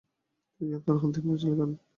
[0.53, 1.71] তিনি গ্রেপ্তার হন ও তিনমাস জেল খাটেন।